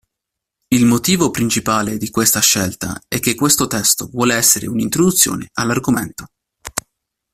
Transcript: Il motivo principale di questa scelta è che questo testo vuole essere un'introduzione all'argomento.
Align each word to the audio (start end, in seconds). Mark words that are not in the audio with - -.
Il 0.69 0.85
motivo 0.87 1.29
principale 1.29 1.97
di 1.97 2.09
questa 2.09 2.39
scelta 2.39 2.99
è 3.07 3.19
che 3.19 3.35
questo 3.35 3.67
testo 3.67 4.07
vuole 4.07 4.33
essere 4.33 4.65
un'introduzione 4.65 5.49
all'argomento. 5.53 6.25